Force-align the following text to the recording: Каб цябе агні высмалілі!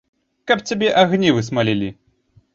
Каб 0.51 0.63
цябе 0.71 0.89
агні 1.03 1.35
высмалілі! 1.37 1.93